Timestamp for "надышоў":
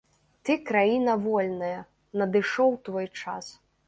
2.21-2.73